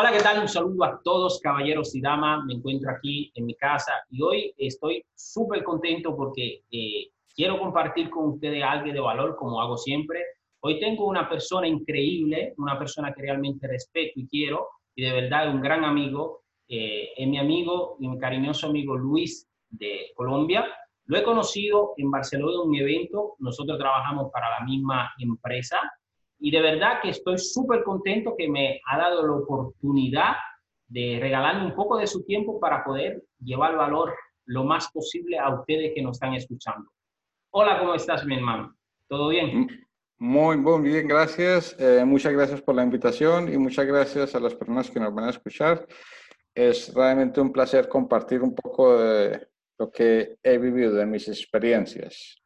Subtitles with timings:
[0.00, 0.40] Hola, ¿qué tal?
[0.40, 2.44] Un saludo a todos, caballeros y damas.
[2.44, 8.08] Me encuentro aquí en mi casa y hoy estoy súper contento porque eh, quiero compartir
[8.08, 10.22] con ustedes algo de valor, como hago siempre.
[10.60, 15.52] Hoy tengo una persona increíble, una persona que realmente respeto y quiero, y de verdad
[15.52, 16.44] un gran amigo.
[16.68, 20.64] Eh, es mi amigo y mi cariñoso amigo Luis de Colombia.
[21.06, 23.34] Lo he conocido en Barcelona en un evento.
[23.40, 25.80] Nosotros trabajamos para la misma empresa
[26.40, 30.36] y de verdad que estoy súper contento que me ha dado la oportunidad
[30.86, 34.14] de regalarme un poco de su tiempo para poder llevar valor
[34.46, 36.90] lo más posible a ustedes que nos están escuchando.
[37.50, 38.74] Hola, ¿cómo estás, mi hermano?
[39.08, 39.68] ¿Todo bien?
[40.18, 41.76] Muy, muy bien, gracias.
[41.78, 45.26] Eh, muchas gracias por la invitación y muchas gracias a las personas que nos van
[45.26, 45.86] a escuchar.
[46.54, 49.48] Es realmente un placer compartir un poco de
[49.78, 52.42] lo que he vivido, de mis experiencias.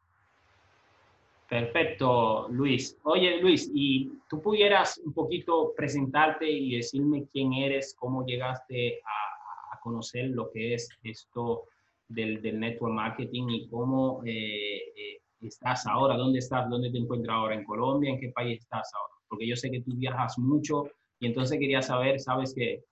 [1.53, 2.99] Perfecto, Luis.
[3.03, 9.79] Oye, Luis, y tú pudieras un poquito presentarte y decirme quién eres, cómo llegaste a,
[9.83, 11.65] conocer lo que es esto
[12.09, 17.55] del, network marketing y cómo eh, eh, estás ahora, dónde estás, dónde te encuentras ahora,
[17.55, 19.13] en Colombia, en qué país estás ahora.
[19.29, 20.85] Porque yo sé que tú viajas mucho
[21.21, 22.83] y entonces quería saber, sabes que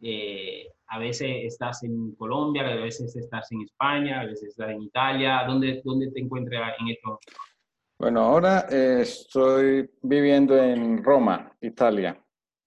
[0.00, 4.82] eh, a veces estás en Colombia, a veces estás en España, a veces estás en
[4.82, 7.20] Italia, ¿dónde, dónde te encuentras en esto?
[7.98, 12.16] Bueno, ahora eh, estoy viviendo en Roma, Italia.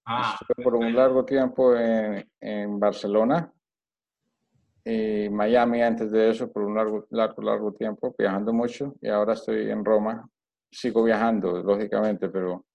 [0.04, 3.50] Ah, Estuve por un largo tiempo en, en, Barcelona
[4.84, 9.32] y Miami antes de eso por un largo, largo, largo tiempo, viajando mucho y ahora
[9.32, 10.28] estoy en Roma.
[10.70, 12.66] Sigo viajando, lógicamente, pero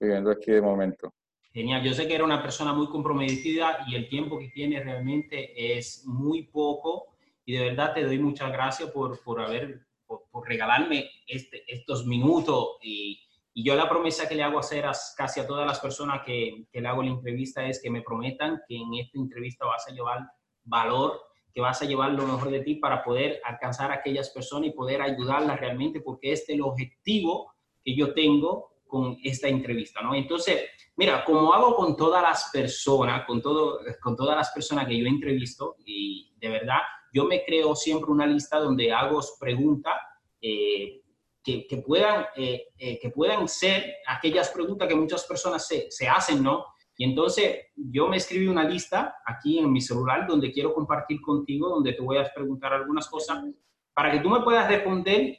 [0.00, 1.12] viviendo aquí de momento.
[1.52, 5.76] Genial, yo sé que era una persona muy comprometida y el tiempo que tiene realmente
[5.76, 9.91] es muy poco y de verdad te doy muchas gracias por, por haber
[10.30, 13.20] por, regalarme este, estos minutos y,
[13.54, 16.64] y, yo la promesa que le hago hacer a casi a todas las personas que,
[16.72, 19.92] que, le hago la entrevista es que me prometan que en esta entrevista vas a
[19.92, 20.20] llevar
[20.64, 21.20] valor,
[21.52, 24.72] que vas a llevar lo mejor de ti para poder alcanzar a aquellas personas y
[24.72, 27.52] poder ayudarlas realmente, porque este es el objetivo
[27.84, 30.14] que yo tengo con esta entrevista, ¿no?
[30.14, 34.98] Entonces, mira, como hago con todas las personas, con, todo, con todas las personas que
[34.98, 36.80] yo entrevisto, y de verdad,
[37.12, 39.94] yo me creo siempre una lista donde hago preguntas
[40.40, 41.02] eh,
[41.44, 46.08] que, que, puedan, eh, eh, que puedan ser aquellas preguntas que muchas personas se, se,
[46.08, 46.64] hacen, ¿no?
[46.96, 51.68] Y entonces yo me escribí una lista aquí en mi celular donde quiero compartir contigo,
[51.68, 53.44] donde te voy a preguntar algunas cosas
[53.92, 55.38] para que tú me puedas responder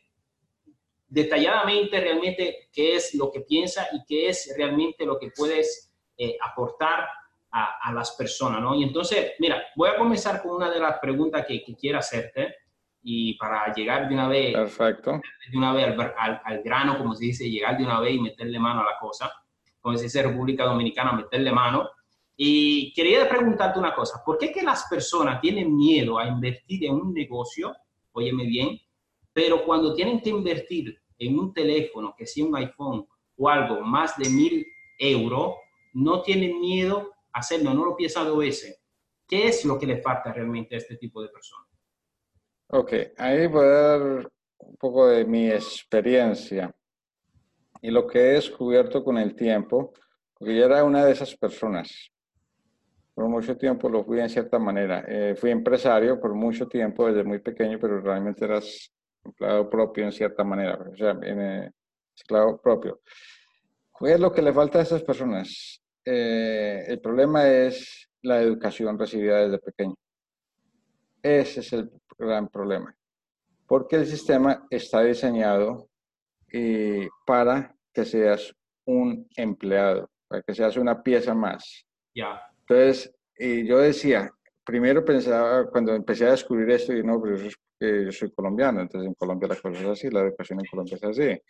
[1.07, 5.91] detalladamente realmente qué es lo que piensa y qué es realmente lo que puedes
[6.41, 7.07] aportar
[7.53, 8.73] a, las personas, ¿no?
[8.73, 12.55] Y entonces, mira, voy a comenzar con una de las preguntas que, que quiero hacerte
[13.03, 15.21] y para llegar de una vez, Perfecto.
[15.51, 15.85] de una vez
[16.17, 18.97] al, al, grano, como se dice, llegar de una vez y meterle mano a la
[18.99, 19.31] cosa,
[19.79, 21.89] como se dice República Dominicana, meterle mano.
[22.35, 26.93] Y quería preguntarte una cosa, ¿por qué que las personas tienen miedo a invertir en
[26.93, 27.75] un negocio,
[28.13, 28.79] óyeme bien,
[29.31, 33.05] pero cuando tienen que invertir en un teléfono, que sea un iPhone
[33.37, 34.65] o algo más de mil
[34.97, 35.55] euros,
[35.93, 38.79] no tienen miedo hacerlo, no lo piensa dos veces.
[39.27, 41.67] ¿Qué es lo que le falta realmente a este tipo de personas?
[42.67, 46.73] Ok, ahí voy a dar un poco de mi experiencia
[47.81, 49.93] y lo que he descubierto con el tiempo,
[50.33, 52.11] porque yo era una de esas personas.
[53.13, 55.03] Por mucho tiempo lo fui en cierta manera.
[55.07, 58.91] Eh, fui empresario por mucho tiempo, desde muy pequeño, pero realmente eras
[59.23, 61.71] empleado propio en cierta manera, o sea, en, eh,
[62.61, 63.01] propio.
[63.99, 65.82] ¿Qué es lo que le falta a esas personas?
[66.05, 69.95] Eh, el problema es la educación recibida desde pequeño.
[71.21, 72.95] Ese es el gran problema.
[73.67, 75.87] Porque el sistema está diseñado
[76.51, 78.53] eh, para que seas
[78.85, 81.85] un empleado, para que seas una pieza más.
[82.13, 82.41] Ya.
[82.59, 84.31] Entonces, yo decía,
[84.63, 88.81] primero pensaba, cuando empecé a descubrir esto, y no, pero eso es yo soy colombiano,
[88.81, 91.41] entonces en Colombia la cosa es así, la educación en Colombia es así.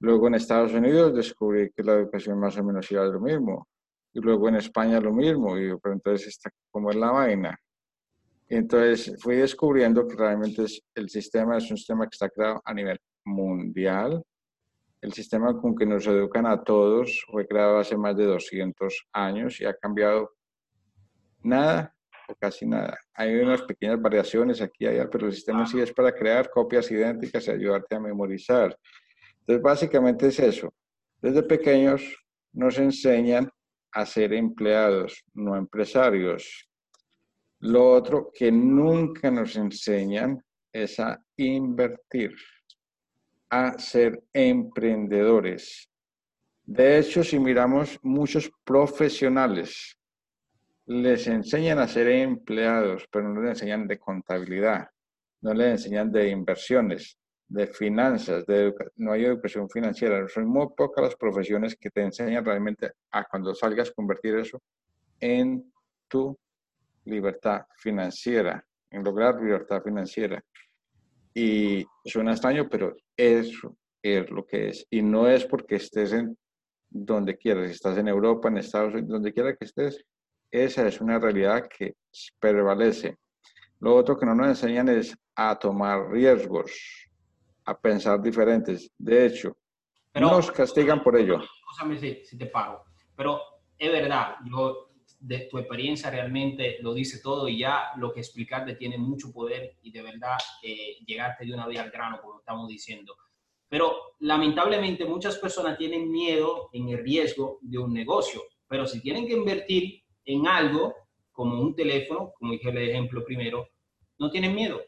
[0.00, 3.68] Luego en Estados Unidos descubrí que la educación más o menos iba a lo mismo
[4.12, 7.58] y luego en España lo mismo, y pero entonces está como es la vaina.
[8.48, 12.60] Y entonces fui descubriendo que realmente es, el sistema es un sistema que está creado
[12.64, 14.22] a nivel mundial
[15.02, 19.60] El sistema con que nos educan a todos fue creado hace más de 200 años
[19.60, 20.32] y ha cambiado
[21.42, 21.94] nada
[22.28, 22.98] o casi nada.
[23.14, 26.90] Hay unas pequeñas variaciones aquí y allá, pero el sistema sí es para crear copias
[26.90, 28.76] idénticas y ayudarte a memorizar.
[29.40, 30.74] Entonces, básicamente es eso.
[31.22, 32.02] Desde pequeños
[32.52, 33.50] nos enseñan
[33.92, 36.68] a ser empleados, no empresarios.
[37.60, 40.42] Lo otro que nunca nos enseñan
[40.72, 42.34] es a invertir,
[43.50, 45.88] a ser emprendedores.
[46.62, 49.96] De hecho, si miramos muchos profesionales,
[50.86, 54.88] les enseñan a ser empleados, pero no les enseñan de contabilidad,
[55.42, 57.18] no les enseñan de inversiones,
[57.50, 58.44] de finanzas,
[58.96, 60.26] no hay educación financiera.
[60.28, 64.62] Son muy pocas las profesiones que te enseñan realmente a cuando salgas convertir eso
[65.18, 65.72] en
[66.06, 66.38] tu
[67.04, 70.40] libertad financiera, en lograr libertad financiera.
[71.34, 74.86] Y suena extraño, pero eso es lo que es.
[74.88, 76.38] Y no es porque estés en
[76.88, 80.04] donde quieras, si estás en Europa, en Estados Unidos, donde quiera que estés,
[80.52, 81.94] esa es una realidad que
[82.38, 83.16] prevalece.
[83.80, 87.09] Lo otro que no nos enseñan es a tomar riesgos,
[87.70, 88.90] a pensar diferentes.
[88.98, 89.56] De hecho,
[90.14, 91.40] no nos castigan por ello.
[91.98, 92.84] Si, si te pago,
[93.16, 93.40] pero
[93.78, 94.90] es verdad, yo,
[95.20, 99.76] de tu experiencia realmente lo dice todo y ya lo que explicarte tiene mucho poder
[99.82, 103.14] y de verdad eh, llegarte de una vez al grano, como estamos diciendo.
[103.68, 109.26] Pero lamentablemente muchas personas tienen miedo en el riesgo de un negocio, pero si tienen
[109.26, 110.94] que invertir en algo,
[111.30, 113.68] como un teléfono, como dije el ejemplo primero,
[114.18, 114.80] no tienen miedo.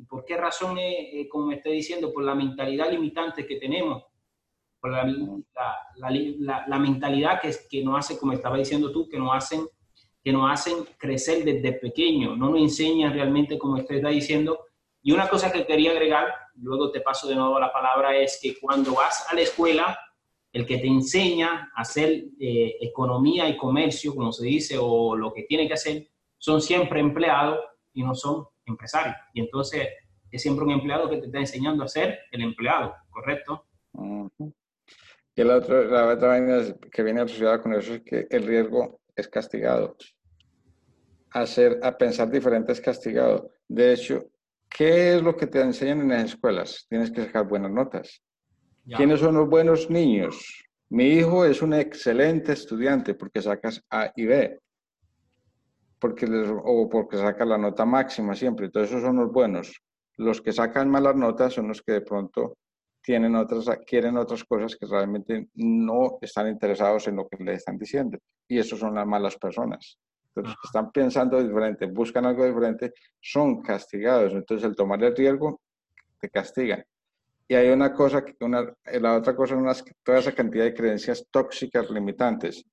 [0.00, 2.10] ¿Y por qué razón, eh, como estoy diciendo?
[2.10, 4.02] Por la mentalidad limitante que tenemos,
[4.80, 5.04] por la,
[5.96, 9.66] la, la, mentalidad que, que nos hace, como estaba diciendo tú, que nos hacen
[10.22, 14.66] que nos hacen crecer desde pequeño, no nos enseñan realmente como usted está diciendo.
[15.02, 16.26] Y una cosa que quería agregar,
[16.56, 19.98] luego te paso de nuevo la palabra, es que cuando vas a la escuela,
[20.52, 25.32] el que te enseña a hacer eh, economía y comercio, como se dice, o lo
[25.32, 27.58] que tiene que hacer, son siempre empleados
[27.94, 29.16] y no son empresarios.
[29.34, 29.88] Y entonces
[30.30, 33.66] es siempre un empleado que te está enseñando a ser el empleado, ¿correcto?
[35.34, 39.00] Y la otra, la otra vaina que viene asociada con eso es que el riesgo
[39.16, 39.96] es castigado.
[41.30, 43.50] Hacer, a pensar diferente es castigado.
[43.68, 44.24] De hecho,
[44.68, 46.86] ¿qué es lo que te enseñan en las escuelas?
[46.88, 48.22] Tienes que sacar buenas notas.
[48.96, 50.64] ¿Quiénes son los buenos niños?
[50.88, 54.58] Mi hijo es un excelente estudiante porque sacas A y B.
[56.00, 58.66] Porque o porque saca la nota máxima siempre.
[58.66, 59.82] Entonces esos son los buenos.
[60.16, 62.56] Los que sacan malas notas son los que de pronto
[63.02, 67.78] tienen otras, quieren otras cosas que realmente no están interesados en lo que le están
[67.78, 68.18] diciendo.
[68.48, 69.98] Y esos son las malas personas.
[70.34, 74.32] Entonces, que están pensando diferente, buscan algo diferente, son castigados.
[74.32, 75.60] Entonces, el tomar el riesgo,
[76.20, 76.84] te castigan.
[77.48, 81.90] Y hay una cosa, una, la otra cosa es toda esa cantidad de creencias tóxicas
[81.90, 82.64] limitantes.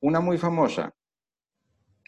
[0.00, 0.92] Una muy famosa,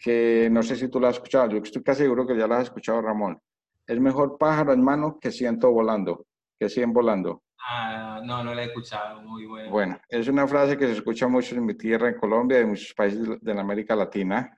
[0.01, 2.57] que no sé si tú la has escuchado, yo estoy casi seguro que ya la
[2.57, 3.39] has escuchado, Ramón.
[3.85, 6.25] Es mejor pájaro en mano que ciento volando,
[6.59, 7.43] que cien volando.
[7.61, 9.69] Ah, no, no la he escuchado, muy bueno.
[9.71, 12.69] Bueno, es una frase que se escucha mucho en mi tierra, en Colombia, y en
[12.69, 14.57] muchos países de la América Latina.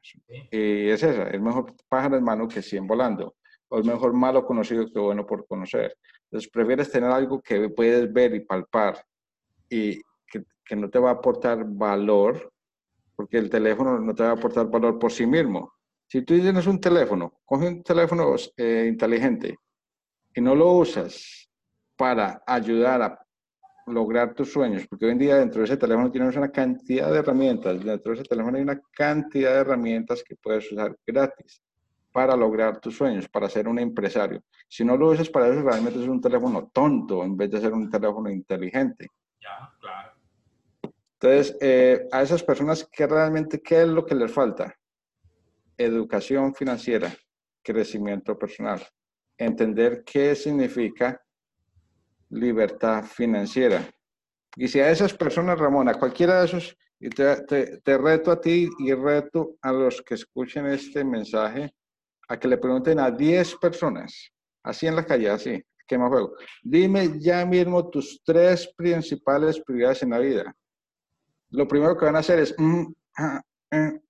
[0.52, 3.36] Y es esa, es mejor pájaro en mano que cien volando.
[3.70, 5.98] O es mejor malo conocido que bueno por conocer.
[6.26, 9.04] Entonces, prefieres tener algo que puedes ver y palpar
[9.70, 12.51] y que, que no te va a aportar valor,
[13.22, 15.74] porque el teléfono no te va a aportar valor por sí mismo.
[16.08, 19.60] Si tú tienes un teléfono, coge un teléfono eh, inteligente
[20.34, 21.48] y no lo usas
[21.96, 23.20] para ayudar a
[23.86, 27.20] lograr tus sueños, porque hoy en día dentro de ese teléfono tienes una cantidad de
[27.20, 31.62] herramientas, dentro de ese teléfono hay una cantidad de herramientas que puedes usar gratis
[32.12, 34.42] para lograr tus sueños, para ser un empresario.
[34.68, 37.72] Si no lo usas para eso, realmente es un teléfono tonto en vez de ser
[37.72, 39.06] un teléfono inteligente.
[39.40, 40.11] Ya, claro.
[41.22, 44.76] Entonces, eh, a esas personas, ¿qué realmente, qué es lo que les falta?
[45.78, 47.16] Educación financiera,
[47.62, 48.82] crecimiento personal,
[49.38, 51.22] entender qué significa
[52.32, 53.88] libertad financiera.
[54.56, 58.42] Y si a esas personas, Ramón, a cualquiera de esos, y te, te reto a
[58.42, 61.72] ti y reto a los que escuchen este mensaje,
[62.30, 64.32] a que le pregunten a 10 personas,
[64.64, 66.36] así en la calle, así, quema juego.
[66.64, 70.56] Dime ya mismo tus tres principales prioridades en la vida.
[71.52, 72.86] Lo primero que van a hacer es mm,
[73.18, 73.42] ah,
[73.72, 74.02] eh,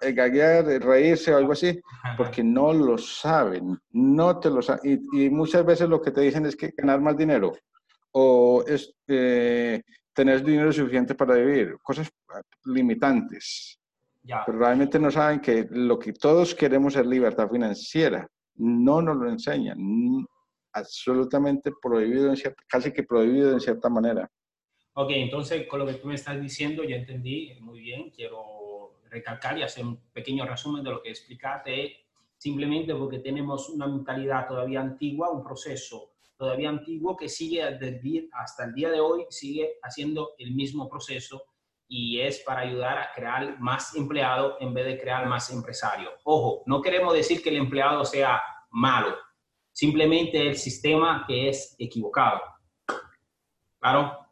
[0.00, 1.80] eh, gaguear, reírse o algo así,
[2.16, 5.02] porque no lo saben, no te lo saben.
[5.12, 7.52] Y, muchas veces lo que te dicen es que ganar más dinero
[8.12, 9.82] o es, eh,
[10.14, 12.10] tener dinero suficiente para vivir, cosas
[12.64, 13.78] limitantes.
[14.44, 18.26] Pero realmente no saben que lo que todos queremos es libertad financiera.
[18.56, 19.78] No nos lo enseñan.
[20.72, 24.28] Absolutamente prohibido, en cierta, casi que prohibido en cierta manera.
[24.98, 28.10] Ok, entonces con lo que tú me estás diciendo ya entendí muy bien.
[28.10, 31.98] Quiero recalcar y hacer un pequeño resumen de lo que explicaste.
[32.38, 38.72] Simplemente porque tenemos una mentalidad todavía antigua, un proceso todavía antiguo que sigue hasta el
[38.74, 41.44] día de hoy, sigue haciendo el mismo proceso
[41.86, 46.12] y es para ayudar a crear más empleados en vez de crear más empresarios.
[46.24, 49.14] Ojo, no queremos decir que el empleado sea malo,
[49.72, 52.40] simplemente el sistema que es equivocado.
[53.78, 54.25] ¿Claro?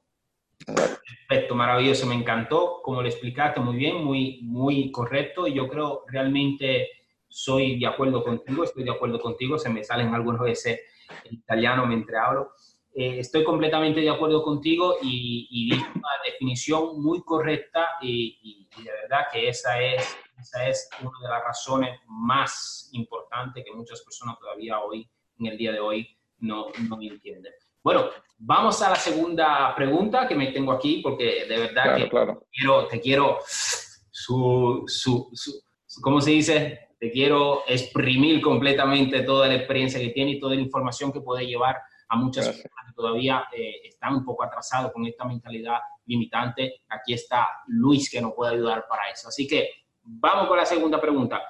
[0.66, 6.04] Perfecto, maravilloso, me encantó, como le explicaste muy bien, muy, muy correcto y yo creo
[6.06, 6.88] realmente
[7.28, 10.80] soy de acuerdo contigo, estoy de acuerdo contigo, se me salen algunas veces
[11.24, 12.52] en italiano mientras hablo.
[12.94, 19.26] Eh, estoy completamente de acuerdo contigo y, y una definición muy correcta y, de verdad
[19.32, 24.80] que esa es, esa es una de las razones más importantes que muchas personas todavía
[24.80, 25.08] hoy,
[25.40, 27.52] en el día de hoy, no, no entienden.
[27.84, 32.08] Bueno, vamos a la segunda pregunta que me tengo aquí, porque de verdad que
[32.50, 35.62] Quiero, te quiero, su, su, su,
[36.00, 36.88] ¿cómo se dice?
[36.98, 41.46] Te quiero exprimir completamente toda la experiencia que tiene y toda la información que puede
[41.46, 41.76] llevar
[42.08, 46.84] a muchas personas que todavía eh, están un poco atrasados con esta mentalidad limitante.
[46.88, 49.28] Aquí está Luis que nos puede ayudar para eso.
[49.28, 49.68] Así que
[50.02, 51.42] vamos con la segunda pregunta.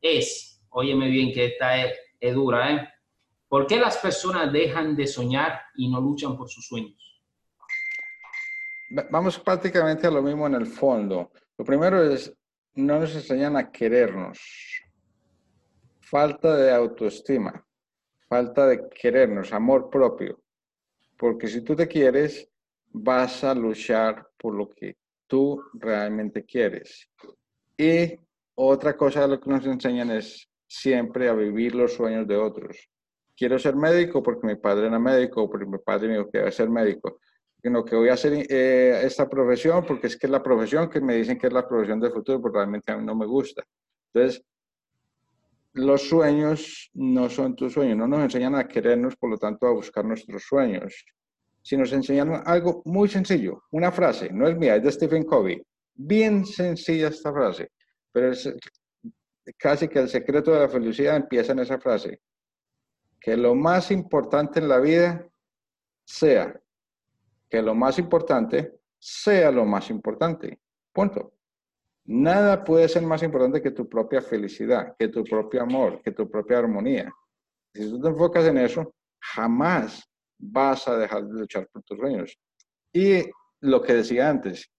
[0.00, 2.88] Es, óyeme bien que esta es, es dura, ¿eh?
[3.48, 7.22] ¿Por qué las personas dejan de soñar y no luchan por sus sueños?
[9.10, 11.32] Vamos prácticamente a lo mismo en el fondo.
[11.56, 12.32] Lo primero es,
[12.74, 14.38] no nos enseñan a querernos.
[16.00, 17.66] Falta de autoestima,
[18.28, 20.42] falta de querernos, amor propio.
[21.16, 22.50] Porque si tú te quieres,
[22.88, 27.10] vas a luchar por lo que tú realmente quieres.
[27.76, 28.14] Y
[28.54, 32.90] otra cosa de lo que nos enseñan es siempre a vivir los sueños de otros
[33.38, 36.50] quiero ser médico porque mi padre era médico, porque mi padre me dijo que a
[36.50, 37.20] ser médico,
[37.62, 41.00] sino que voy a hacer eh, esta profesión porque es que es la profesión que
[41.00, 43.64] me dicen que es la profesión del futuro, pero realmente a mí no me gusta.
[44.12, 44.44] Entonces,
[45.74, 49.72] los sueños no son tus sueños, no nos enseñan a querernos, por lo tanto, a
[49.72, 51.04] buscar nuestros sueños.
[51.62, 55.62] Si nos enseñan algo muy sencillo, una frase, no es mía, es de Stephen Covey.
[55.94, 57.70] Bien sencilla esta frase,
[58.10, 58.52] pero es
[59.56, 62.20] casi que el secreto de la felicidad empieza en esa frase
[63.20, 65.26] que lo más importante en la vida
[66.04, 66.60] sea,
[67.48, 70.58] que lo más importante sea lo más importante.
[70.92, 71.32] Punto.
[72.04, 76.28] Nada puede ser más importante que tu propia felicidad, que tu propio amor, que tu
[76.30, 77.12] propia armonía.
[77.74, 80.08] Si tú te enfocas en eso, jamás
[80.38, 82.38] vas a dejar de luchar por tus sueños.
[82.92, 83.24] Y
[83.60, 84.70] lo que decía antes,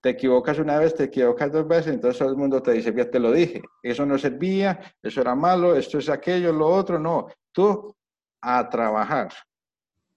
[0.00, 3.08] te equivocas una vez, te equivocas dos veces, entonces todo el mundo te dice, ya
[3.10, 7.28] te lo dije, eso no servía, eso era malo, esto es aquello, lo otro, no.
[7.52, 7.94] Tú
[8.40, 9.32] a trabajar,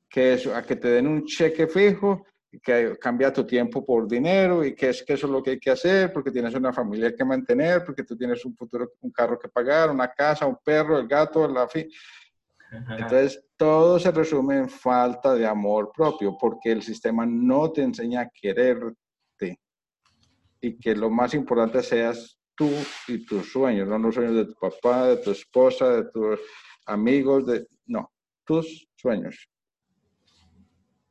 [0.10, 2.25] que eso, a que te den un cheque fijo,
[2.63, 5.60] que cambia tu tiempo por dinero y que es que eso es lo que hay
[5.60, 9.38] que hacer porque tienes una familia que mantener, porque tú tienes un futuro, un carro
[9.38, 11.88] que pagar, una casa, un perro, el gato, la fi.
[12.72, 18.22] Entonces, todo se resume en falta de amor propio, porque el sistema no te enseña
[18.22, 18.96] a querer
[20.65, 22.70] y que lo más importante seas tú
[23.08, 26.39] y tus sueños, no los sueños de tu papá, de tu esposa, de tus
[26.86, 28.12] amigos, de no,
[28.44, 29.50] tus sueños.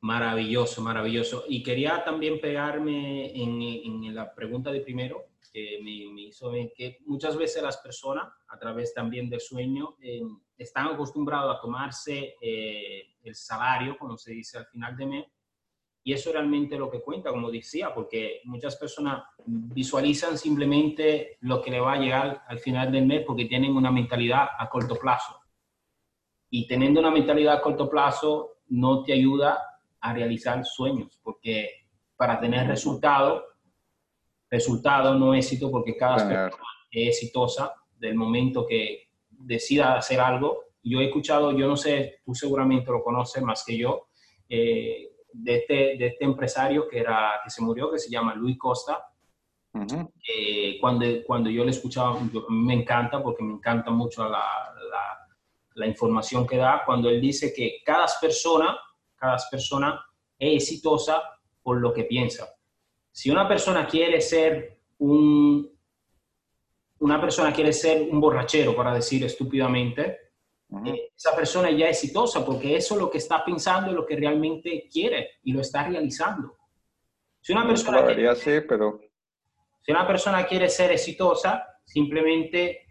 [0.00, 1.45] Maravilloso, maravilloso.
[1.49, 7.37] Y quería también pegarme en, la pregunta de primero, que me, me, hizo que muchas
[7.37, 10.21] veces las personas, a través también del sueño, eh,
[10.59, 15.26] están acostumbrados a tomarse eh, el salario, como se dice al final de mes,
[16.07, 21.71] y eso realmente lo que cuenta, como decía, porque muchas personas visualizan simplemente lo que
[21.71, 25.43] le va a llegar al final del mes porque tienen una mentalidad a corto plazo.
[26.56, 29.61] Y teniendo una mentalidad a corto plazo no te ayuda
[29.99, 33.44] a realizar sueños, porque para tener resultado,
[34.49, 40.61] resultado no éxito, porque cada persona es exitosa del momento que decida hacer algo.
[40.80, 44.06] Yo he escuchado, yo no sé, tú seguramente lo conoces más que yo,
[44.49, 48.56] eh, de este, de este empresario que, era, que se murió, que se llama Luis
[48.56, 49.04] Costa.
[50.28, 52.16] Eh, cuando, cuando yo le escuchaba,
[52.49, 55.13] me encanta porque me encanta mucho la, la,
[55.75, 58.78] la, información que da, cuando él dice que cada persona,
[59.16, 60.04] cada persona
[60.38, 61.23] es exitosa
[61.62, 62.49] por lo que piensa.
[63.11, 65.71] Si una persona quiere ser un,
[66.99, 70.25] una persona quiere ser un borrachero, para decir estúpidamente,
[70.87, 74.04] eh, esa persona ya es exitosa porque eso es lo que está pensando y lo
[74.04, 76.57] que realmente quiere y lo está realizando.
[77.40, 79.00] Si una persona, quiere, pero...
[79.83, 82.83] si una persona quiere ser exitosa, simplemente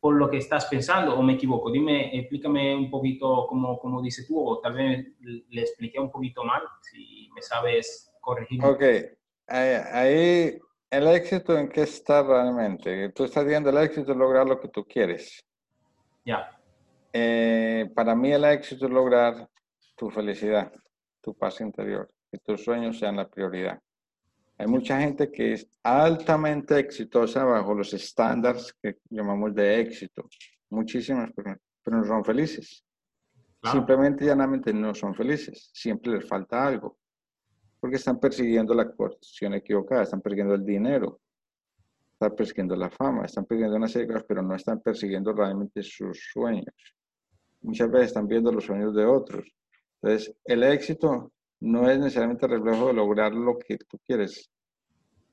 [0.00, 4.26] por lo que estás pensando, o me equivoco, dime, explícame un poquito cómo, cómo dices
[4.26, 8.64] tú, o tal vez le expliqué un poquito mal, si me sabes corregir.
[8.64, 8.82] Ok,
[9.48, 10.58] ahí,
[10.90, 13.10] el éxito en qué está realmente.
[13.10, 15.40] Tú estás viendo el éxito es lograr lo que tú quieres.
[16.24, 16.56] Ya.
[17.12, 19.48] Eh, para mí el éxito es lograr
[19.96, 20.72] tu felicidad,
[21.20, 23.80] tu paz interior, que tus sueños sean la prioridad.
[24.58, 30.28] Hay mucha gente que es altamente exitosa bajo los estándares que llamamos de éxito.
[30.70, 32.84] Muchísimas personas, pero no son felices.
[33.62, 35.70] Simplemente y llanamente no son felices.
[35.72, 36.98] Siempre les falta algo.
[37.78, 41.20] Porque están persiguiendo la cuestión equivocada, están persiguiendo el dinero,
[42.14, 45.84] están persiguiendo la fama, están persiguiendo una serie de cosas, pero no están persiguiendo realmente
[45.84, 46.74] sus sueños.
[47.60, 49.46] Muchas veces están viendo los sueños de otros.
[50.02, 54.50] Entonces, el éxito no es necesariamente reflejo de lograr lo que tú quieres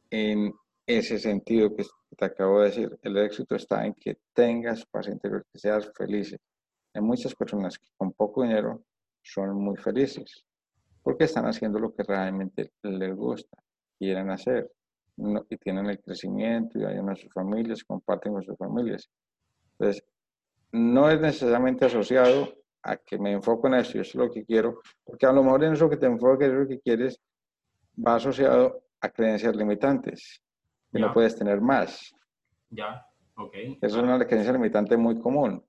[0.10, 0.54] en
[0.88, 1.86] ese sentido que
[2.18, 3.00] te acabo de decir.
[3.02, 6.36] El éxito está en que tengas paz interior, que seas feliz.
[6.94, 8.84] Hay muchas personas que con poco dinero
[9.22, 10.46] son muy felices
[11.04, 13.58] porque están haciendo lo que realmente les gusta,
[14.00, 14.72] quieren hacer
[15.18, 19.08] y tienen el crecimiento y ayudan a sus familias, comparten con sus familias.
[19.74, 20.04] Entonces,
[20.72, 22.54] no es necesariamente asociado
[22.86, 25.44] a que me enfoco en eso, y eso es lo que quiero, porque a lo
[25.44, 27.20] mejor en eso que te enfoques, lo que quieres,
[28.06, 30.42] va asociado a creencias limitantes,
[30.92, 32.14] que no puedes tener más.
[32.70, 33.54] Ya, ok.
[33.82, 35.64] Esa es una creencia limitante muy común.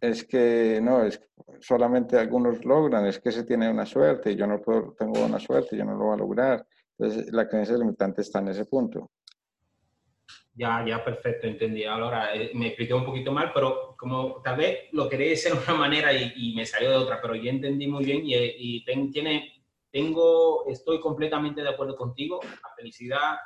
[0.00, 1.26] Es que no, es que
[1.60, 5.38] solamente algunos logran, es que se tiene una suerte, y yo no puedo, tengo una
[5.38, 6.66] suerte, yo no lo voy a lograr.
[6.98, 9.10] Entonces, la creencia limitante está en ese punto.
[10.58, 11.84] Ya, ya, perfecto, entendí.
[11.84, 15.58] Ahora eh, me expliqué un poquito mal, pero como tal vez lo quería decir de
[15.58, 19.62] una manera y, me salió de otra, pero ya entendí muy bien y, y tiene,
[19.90, 22.40] tengo, estoy completamente de acuerdo contigo.
[22.42, 23.36] La felicidad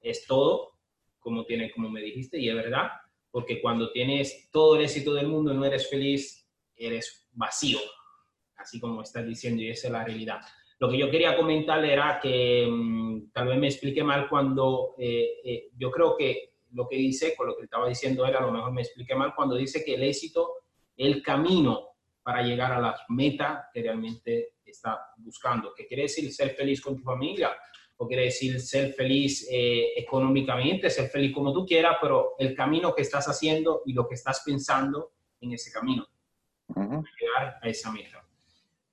[0.00, 0.78] es todo,
[1.18, 2.90] como, tiene, como me dijiste, y es verdad,
[3.32, 7.80] porque cuando tienes todo el éxito del mundo y no eres feliz, eres vacío,
[8.56, 10.40] así como estás diciendo, y esa es la realidad.
[10.78, 15.40] Lo que yo quería comentar era que mm, tal vez me expliqué mal cuando eh,
[15.44, 18.52] eh, yo creo que lo que dice, con lo que estaba diciendo él, a lo
[18.52, 20.54] mejor me expliqué mal cuando dice que el éxito,
[20.96, 21.88] el camino
[22.22, 25.72] para llegar a las metas que realmente está buscando.
[25.74, 27.56] ¿Qué quiere decir ser feliz con tu familia?
[27.96, 32.94] O quiere decir ser feliz eh, económicamente, ser feliz como tú quieras, pero el camino
[32.94, 36.06] que estás haciendo y lo que estás pensando en ese camino.
[36.74, 38.25] Llegar a esa meta.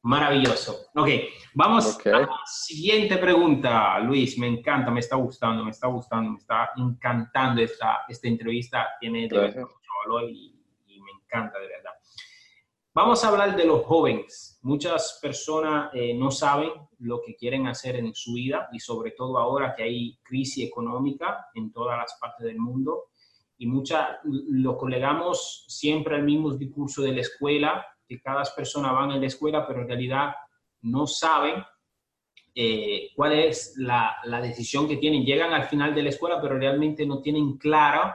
[0.03, 0.87] Maravilloso.
[0.95, 1.07] Ok,
[1.53, 4.37] vamos a la siguiente pregunta, Luis.
[4.37, 8.89] Me encanta, me está gustando, me está gustando, me está encantando esta, esta entrevista.
[8.99, 11.91] Tiene de verdad mucho valor y, me encanta de verdad.
[12.93, 14.59] Vamos a hablar de los jóvenes.
[14.61, 19.37] Muchas personas eh, no saben lo que quieren hacer en su vida y sobre todo
[19.37, 23.05] ahora que hay crisis económica en todas las partes del mundo
[23.57, 27.85] y mucha, lo colegamos siempre al mismo discurso de la escuela
[28.21, 30.33] cada persona van a la escuela, pero en realidad
[30.81, 31.63] no saben
[32.55, 35.25] eh, cuál es la, la, decisión que tienen.
[35.25, 38.13] Llegan al final de la escuela, pero realmente no tienen claro,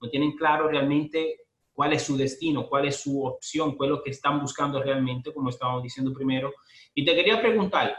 [0.00, 4.02] no tienen claro realmente cuál es su destino, cuál es su opción, cuál es lo
[4.02, 6.52] que están buscando realmente, como estábamos diciendo primero.
[6.94, 7.94] Y te quería preguntar,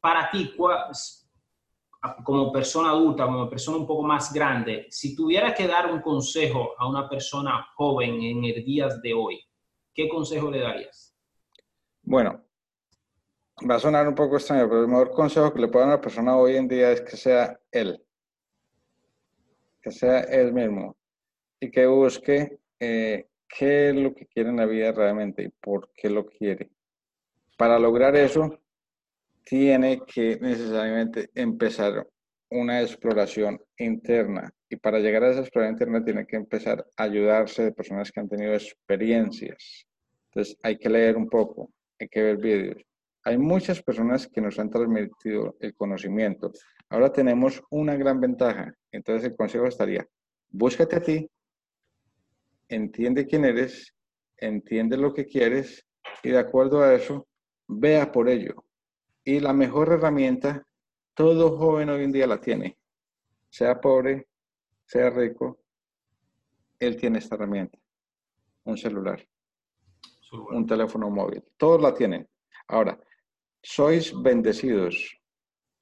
[0.00, 0.54] para ti,
[2.22, 6.74] como persona adulta, como persona un poco más grande, si tuviera que dar un consejo
[6.78, 9.40] a una persona joven en el día de hoy,
[9.96, 11.16] ¿qué consejo le darías?
[12.02, 12.44] Bueno,
[13.68, 16.00] va a sonar un poco extraño, pero el mejor consejo que le puedo a una
[16.00, 18.00] persona hoy en día es que sea él,
[19.80, 20.96] que sea él mismo
[21.58, 25.90] y que busque eh, qué es lo que quiere en la vida realmente y por
[25.94, 26.70] qué lo quiere.
[27.56, 28.60] Para lograr eso,
[29.42, 32.06] tiene que necesariamente empezar
[32.50, 34.50] una exploración interna.
[34.68, 38.20] Y para llegar a esa exploración interna tiene que empezar a ayudarse de personas que
[38.20, 39.86] han tenido experiencias.
[40.30, 42.82] Entonces hay que leer un poco, hay que ver vídeos.
[43.24, 46.52] Hay muchas personas que nos han transmitido el conocimiento.
[46.88, 48.72] Ahora tenemos una gran ventaja.
[48.92, 50.06] Entonces el consejo estaría,
[50.48, 51.28] búscate a ti,
[52.68, 53.92] entiende quién eres,
[54.36, 55.84] entiende lo que quieres
[56.22, 57.26] y de acuerdo a eso,
[57.66, 58.64] vea por ello.
[59.24, 60.64] Y la mejor herramienta,
[61.16, 62.78] todo joven hoy en día la tiene.
[63.48, 64.28] Sea pobre,
[64.84, 65.58] sea rico,
[66.78, 67.78] él tiene esta herramienta.
[68.64, 69.26] Un celular,
[70.52, 71.42] un teléfono móvil.
[71.56, 72.28] Todos la tienen.
[72.68, 73.00] Ahora,
[73.62, 75.18] sois bendecidos.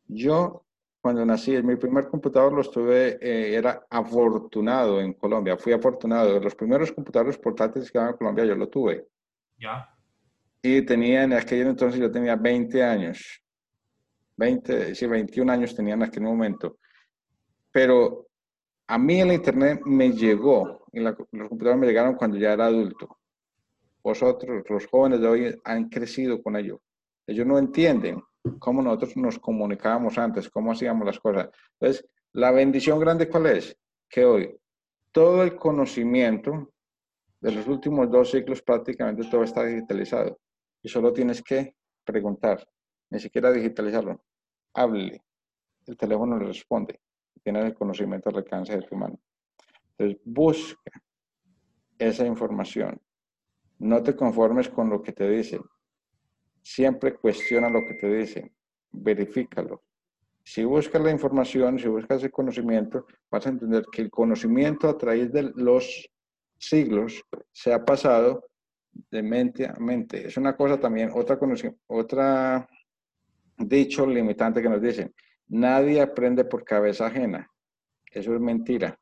[0.06, 0.64] Yo
[1.00, 6.38] cuando nací, mi primer computador lo tuve, eh, era afortunado en Colombia, fui afortunado.
[6.38, 9.08] Los primeros computadores portátiles que había en Colombia yo lo tuve.
[9.58, 9.94] Ya.
[10.62, 13.43] Y tenía, en aquel entonces yo tenía 20 años.
[14.36, 16.78] 20, sí, 21 años tenía en aquel momento.
[17.70, 18.26] Pero
[18.86, 23.18] a mí el Internet me llegó, y los computadores me llegaron cuando ya era adulto.
[24.02, 26.80] Vosotros, los jóvenes de hoy, han crecido con ello.
[27.26, 28.22] Ellos no entienden
[28.58, 31.48] cómo nosotros nos comunicábamos antes, cómo hacíamos las cosas.
[31.80, 33.76] Entonces, la bendición grande cuál es?
[34.08, 34.54] Que hoy
[35.14, 36.72] todo el conocimiento
[37.40, 40.38] de los últimos dos ciclos prácticamente todo está digitalizado
[40.82, 42.66] y solo tienes que preguntar,
[43.10, 44.22] ni siquiera digitalizarlo,
[44.74, 45.22] hable,
[45.86, 47.00] el teléfono le responde,
[47.42, 49.18] tiene el conocimiento al alcance de su mano.
[49.96, 50.90] Entonces, busca
[51.98, 53.00] esa información.
[53.78, 55.62] No te conformes con lo que te dicen.
[56.62, 58.54] Siempre cuestiona lo que te dicen.
[58.92, 59.82] Verifícalo.
[60.42, 64.96] Si buscas la información, si buscas el conocimiento, vas a entender que el conocimiento a
[64.96, 66.10] través de los
[66.58, 68.44] siglos se ha pasado
[69.10, 70.26] de mente a mente.
[70.26, 71.38] Es una cosa también, otra,
[71.86, 72.68] otra
[73.56, 75.14] dicho limitante que nos dicen,
[75.48, 77.48] nadie aprende por cabeza ajena.
[78.10, 78.98] Eso es mentira.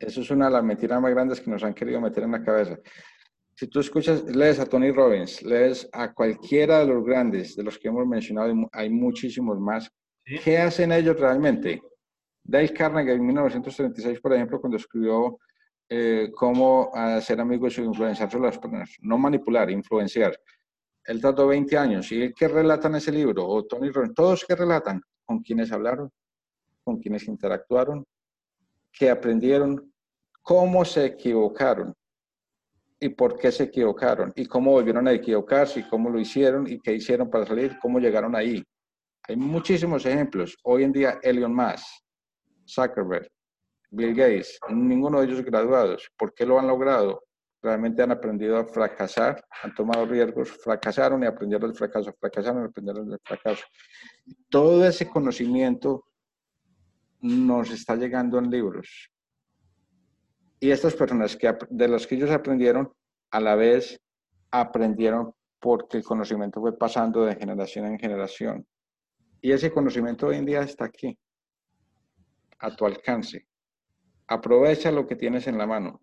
[0.00, 2.42] Eso es una de las mentiras más grandes que nos han querido meter en la
[2.42, 2.76] cabeza.
[3.54, 7.78] Si tú escuchas, lees a Tony Robbins, lees a cualquiera de los grandes, de los
[7.78, 9.90] que hemos mencionado, hay muchísimos más.
[10.24, 11.82] ¿Qué hacen ellos realmente?
[12.42, 15.38] Dale Carnegie en 1936, por ejemplo, cuando escribió
[15.88, 20.36] eh, cómo ser amigos y influenciar sobre las personas, no manipular, influenciar.
[21.04, 22.10] Él trató 20 años.
[22.12, 23.46] ¿Y qué relatan ese libro?
[23.46, 26.10] O Tony Robbins, todos que relatan, con quienes hablaron,
[26.84, 28.04] con quienes interactuaron,
[28.92, 29.92] que aprendieron
[30.42, 31.94] cómo se equivocaron
[32.98, 36.78] y por qué se equivocaron y cómo volvieron a equivocarse y cómo lo hicieron y
[36.80, 38.62] qué hicieron para salir, cómo llegaron ahí.
[39.28, 40.56] Hay muchísimos ejemplos.
[40.64, 41.86] Hoy en día, Elon Musk,
[42.66, 43.28] Zuckerberg,
[43.90, 46.10] Bill Gates, ninguno de ellos graduados.
[46.16, 47.22] ¿Por qué lo han logrado?
[47.62, 52.66] Realmente han aprendido a fracasar, han tomado riesgos, fracasaron y aprendieron del fracaso, fracasaron y
[52.68, 53.64] aprendieron del fracaso.
[54.48, 56.06] Todo ese conocimiento
[57.20, 59.10] nos está llegando en libros.
[60.58, 62.92] Y estas personas que, de las que ellos aprendieron,
[63.30, 64.00] a la vez
[64.50, 68.66] aprendieron porque el conocimiento fue pasando de generación en generación.
[69.42, 71.18] Y ese conocimiento hoy en día está aquí,
[72.58, 73.46] a tu alcance.
[74.26, 76.02] Aprovecha lo que tienes en la mano.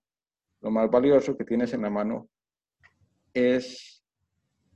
[0.67, 2.27] Lo más valioso que tienes en la mano
[3.33, 4.03] es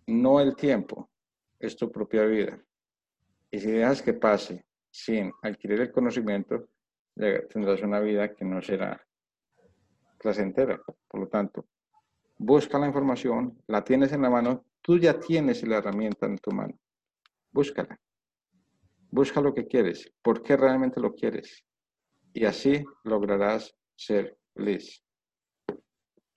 [0.07, 1.09] no el tiempo,
[1.59, 2.63] es tu propia vida.
[3.51, 6.69] Y si dejas que pase sin adquirir el conocimiento,
[7.13, 9.05] tendrás una vida que no será
[10.17, 10.81] placentera.
[11.09, 11.67] Por lo tanto,
[12.37, 16.51] busca la información, la tienes en la mano, tú ya tienes la herramienta en tu
[16.51, 16.79] mano.
[17.51, 17.99] Búscala.
[19.09, 21.65] Busca lo que quieres, por qué realmente lo quieres.
[22.31, 25.03] Y así lograrás ser feliz.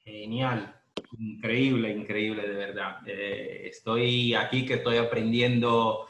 [0.05, 0.75] Genial,
[1.19, 2.99] increíble, increíble, de verdad.
[3.07, 6.09] Eh, estoy aquí que estoy aprendiendo,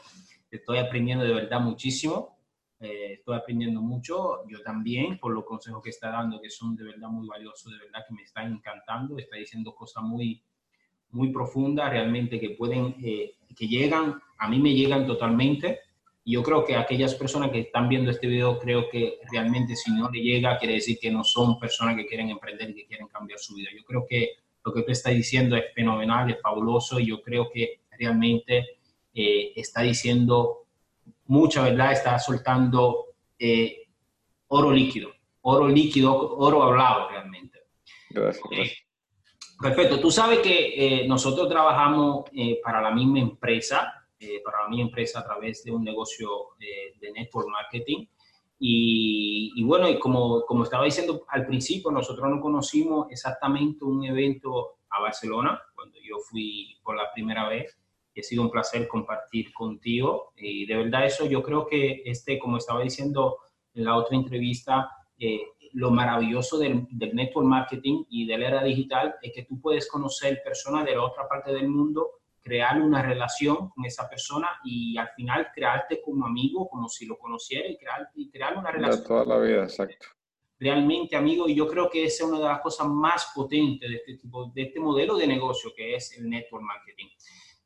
[0.51, 2.35] estoy aprendiendo de verdad muchísimo
[2.79, 6.83] eh, estoy aprendiendo mucho, yo también, por los consejos que está dando, que son de
[6.83, 10.43] verdad muy valiosos, de verdad que me están encantando, está diciendo cosas muy,
[11.11, 15.79] muy profundas, realmente que pueden, eh, que llegan, a mí me llegan totalmente.
[16.25, 19.91] Y yo creo que aquellas personas que están viendo este video, creo que realmente si
[19.91, 23.07] no le llega, quiere decir que no son personas que quieren emprender y que quieren
[23.07, 23.69] cambiar su vida.
[23.73, 24.31] Yo creo que
[24.65, 28.79] lo que usted está diciendo es fenomenal, es fabuloso y yo creo que realmente
[29.13, 30.65] eh, está diciendo
[31.27, 33.07] mucha verdad está soltando
[33.39, 33.87] eh,
[34.47, 35.11] oro líquido,
[35.41, 37.59] oro líquido, oro hablado realmente.
[38.09, 38.43] Gracias.
[39.59, 39.99] Perfecto.
[39.99, 44.04] Tú sabes que eh, nosotros trabajamos eh, para la misma empresa,
[44.43, 48.05] para la misma empresa a través de un negocio de network marketing.
[48.57, 54.05] Y, y, bueno, y como, como estaba diciendo al principio, nosotros no conocimos exactamente un
[54.05, 57.77] evento a Barcelona, cuando yo fui por la primera vez
[58.19, 60.33] ha sido un placer compartir contigo.
[60.37, 63.37] Y de verdad eso yo creo que, este, como estaba diciendo
[63.73, 65.41] en la otra entrevista, eh,
[65.73, 69.89] lo maravilloso del, del, network marketing y de la era digital es que tú puedes
[69.89, 72.11] conocer personas de la otra parte del mundo,
[72.45, 77.17] crear una relación con esa persona y al final crearte como amigo, como si lo
[77.17, 79.01] conociera y crear, y crear una relación.
[79.01, 80.05] De toda la vida, exacto.
[80.59, 83.95] Realmente amigo, y yo creo que esa es una de las cosas más potentes de
[83.95, 87.07] este, tipo, de este modelo de negocio que es el network marketing.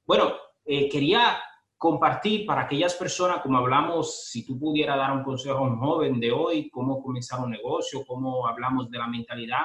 [0.05, 1.37] Bueno, eh, quería
[1.77, 6.21] compartir para aquellas personas, como hablamos, si tú pudieras dar un consejo a un joven
[6.21, 9.63] de hoy, cómo comenzar un negocio, cómo hablamos de la mentalidad,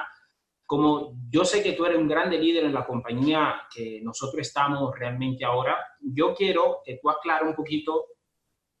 [0.65, 4.93] como yo sé que tú eres un grande líder en la compañía que nosotros estamos
[4.97, 8.05] realmente ahora, yo quiero que tú aclares un poquito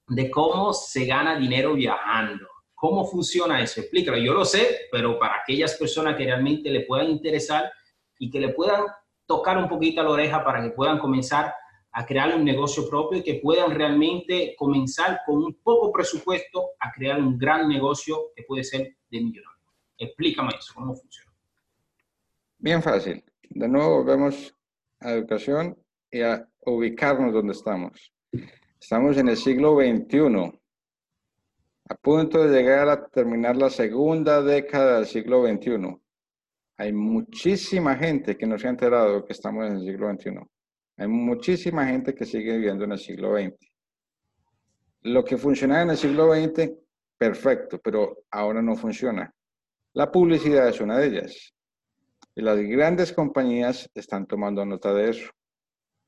[0.07, 2.47] de cómo se gana dinero viajando.
[2.73, 3.81] ¿Cómo funciona eso?
[3.81, 4.17] Explícalo.
[4.17, 7.71] Yo lo sé, pero para aquellas personas que realmente le puedan interesar
[8.19, 8.83] y que le puedan
[9.25, 11.53] tocar un poquito la oreja para que puedan comenzar
[11.91, 16.91] a crear un negocio propio y que puedan realmente comenzar con un poco presupuesto a
[16.91, 19.71] crear un gran negocio que puede ser de millonario.
[19.97, 21.34] Explícame eso, cómo funciona.
[22.65, 23.23] Bien fácil.
[23.47, 24.57] De nuevo volvemos
[24.99, 25.77] a educación
[26.09, 28.11] y a ubicarnos donde estamos.
[28.81, 30.59] Estamos en el siglo XXI,
[31.89, 35.95] a punto de llegar a terminar la segunda década del siglo XXI.
[36.77, 40.39] Hay muchísima gente que no se ha enterado que estamos en el siglo XXI.
[40.97, 43.59] Hay muchísima gente que sigue viviendo en el siglo XX.
[45.03, 46.71] Lo que funcionaba en el siglo XX,
[47.15, 49.31] perfecto, pero ahora no funciona.
[49.93, 51.54] La publicidad es una de ellas.
[52.35, 55.31] Y las grandes compañías están tomando nota de eso.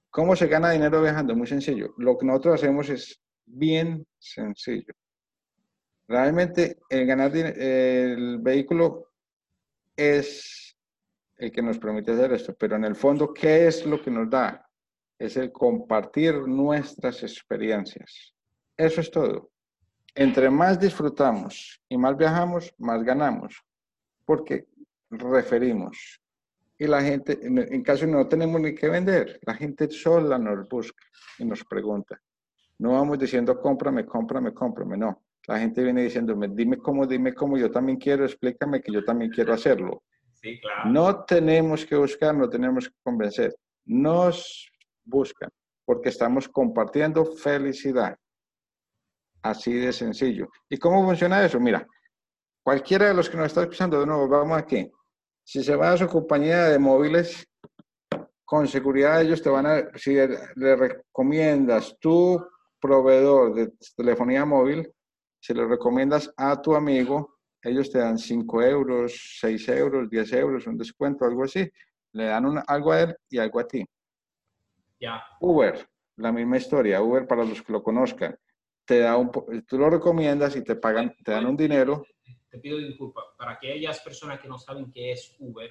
[0.10, 1.36] ¿Cómo se gana dinero viajando?
[1.36, 1.94] Muy sencillo.
[1.98, 4.94] Lo que nosotros hacemos es bien sencillo.
[6.08, 9.12] Realmente el ganar el vehículo
[9.96, 10.78] es
[11.38, 14.30] el que nos permite hacer esto, pero en el fondo, ¿qué es lo que nos
[14.30, 14.68] da?
[15.20, 18.34] Es el compartir nuestras experiencias.
[18.76, 19.52] Eso es todo.
[20.16, 23.64] Entre más disfrutamos y más viajamos, más ganamos,
[24.26, 24.68] porque
[25.10, 26.22] referimos.
[26.80, 31.04] Y la gente, en caso no tenemos ni que vender, la gente sola nos busca
[31.40, 32.22] y nos pregunta.
[32.80, 35.24] No vamos diciendo cómprame, cómprame, cómprame, no.
[35.48, 39.32] La gente viene diciéndome, dime cómo, dime cómo, yo también quiero, explícame que yo también
[39.32, 40.04] quiero hacerlo.
[40.34, 40.90] Sí, claro.
[40.92, 43.56] No tenemos que buscar, no tenemos que convencer.
[43.86, 44.70] Nos
[45.04, 45.50] buscan
[45.88, 48.18] porque estamos compartiendo felicidad.
[49.42, 50.50] Así de sencillo.
[50.70, 51.60] ¿Y cómo funciona eso?
[51.60, 51.88] Mira,
[52.62, 54.92] cualquiera de los que nos está escuchando, de nuevo, vamos aquí.
[55.48, 57.48] Si se va a su compañía de móviles,
[58.44, 62.46] con seguridad ellos te van a, si le recomiendas tu
[62.82, 64.92] proveedor de telefonía móvil,
[65.40, 70.68] si le recomiendas a tu amigo, ellos te dan 5 euros, 6 euros, 10 euros,
[70.68, 71.66] un descuento, algo así.
[72.12, 73.86] Le dan algo a él y algo a ti.
[75.00, 75.24] Ya.
[75.40, 77.02] Uber, la misma historia.
[77.02, 78.38] Uber, para los que lo conozcan,
[78.84, 79.32] te da un,
[79.66, 82.04] tú lo recomiendas y te pagan, te dan un dinero.
[82.58, 83.26] Te pido disculpas.
[83.38, 85.70] Para aquellas personas que no saben qué es Uber,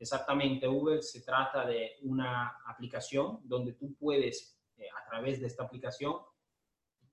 [0.00, 5.62] exactamente Uber se trata de una aplicación donde tú puedes, eh, a través de esta
[5.62, 6.16] aplicación,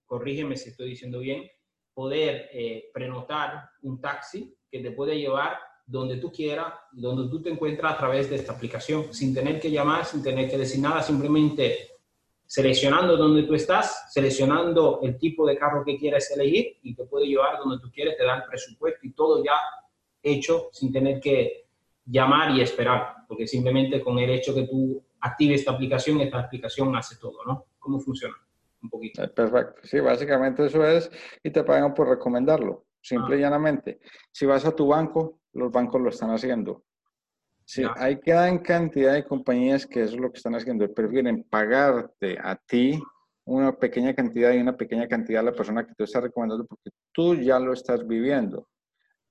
[0.08, 1.48] corrígeme si estoy diciendo bien,
[1.94, 7.52] poder eh, prenotar un taxi que te puede llevar donde tú quieras, donde tú te
[7.52, 11.04] encuentras a través de esta aplicación, sin tener que llamar, sin tener que decir nada,
[11.04, 11.91] simplemente
[12.52, 17.28] seleccionando donde tú estás, seleccionando el tipo de carro que quieres elegir y te puede
[17.28, 19.54] llevar donde tú quieres, te da el presupuesto y todo ya
[20.22, 21.68] hecho sin tener que
[22.04, 26.94] llamar y esperar, porque simplemente con el hecho que tú actives esta aplicación, esta aplicación
[26.94, 27.68] hace todo, ¿no?
[27.80, 28.36] ¿Cómo funciona?
[28.84, 29.24] un poquito.
[29.24, 29.80] Eh, perfecto.
[29.84, 31.10] Sí, básicamente eso es
[31.42, 33.44] y te pagan por recomendarlo, simple y ah.
[33.44, 34.02] llanamente.
[34.30, 36.84] Si vas a tu banco, los bancos lo están haciendo.
[37.66, 42.38] Sí, hay gran cantidad de compañías que eso es lo que están haciendo, prefieren pagarte
[42.42, 43.02] a ti
[43.46, 46.90] una pequeña cantidad y una pequeña cantidad a la persona que te está recomendando porque
[47.12, 48.68] tú ya lo estás viviendo.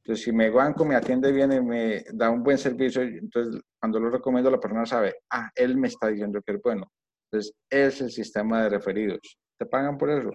[0.02, 4.00] Entonces, si mi banco me atiende bien y me da un buen servicio, entonces cuando
[4.00, 6.90] lo recomiendo la persona sabe, ah, él me está diciendo que es bueno.
[7.30, 9.20] Entonces, es el sistema de referidos.
[9.58, 10.30] Te pagan por eso.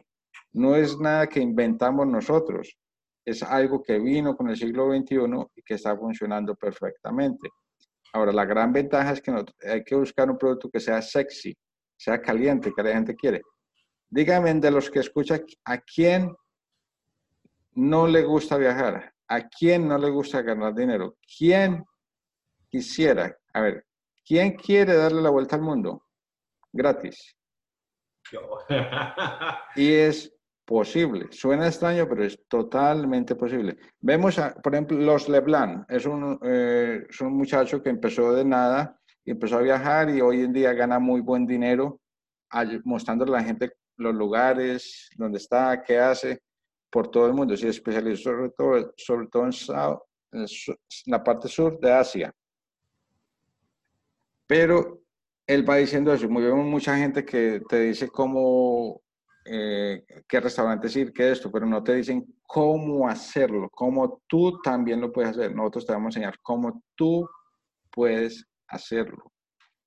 [0.53, 2.77] No es nada que inventamos nosotros.
[3.25, 5.17] Es algo que vino con el siglo XXI
[5.55, 7.49] y que está funcionando perfectamente.
[8.15, 9.33] Ahora, la gran ventaja es que
[9.69, 11.53] hay que buscar un producto que sea sexy,
[11.97, 13.41] sea caliente, que la gente quiere.
[14.09, 16.33] Dígame de los que escuchan, ¿a quién
[17.73, 19.11] no le gusta viajar?
[19.27, 21.17] ¿A quién no le gusta ganar dinero?
[21.37, 21.83] ¿Quién
[22.69, 23.37] quisiera?
[23.53, 23.85] A ver,
[24.25, 26.05] ¿quién quiere darle la vuelta al mundo?
[26.71, 27.35] gratis.
[29.75, 30.34] y es
[30.65, 31.27] posible.
[31.31, 33.77] Suena extraño, pero es totalmente posible.
[34.01, 35.85] Vemos, por ejemplo, los Leblanc.
[35.89, 40.21] Es un, eh, es un muchacho que empezó de nada y empezó a viajar y
[40.21, 42.01] hoy en día gana muy buen dinero
[42.83, 46.41] mostrándole a la gente los lugares, donde está, qué hace,
[46.89, 47.55] por todo el mundo.
[47.55, 50.45] Se especializó sobre todo, sobre todo en
[51.07, 52.33] la parte sur de Asia.
[54.47, 55.01] Pero
[55.47, 56.29] él va diciendo eso.
[56.29, 59.01] Muy bien, mucha gente que te dice cómo,
[59.45, 64.99] eh, qué restaurantes ir, qué esto, pero no te dicen cómo hacerlo, cómo tú también
[64.99, 65.55] lo puedes hacer.
[65.55, 67.29] Nosotros te vamos a enseñar cómo tú
[67.91, 69.31] puedes hacerlo.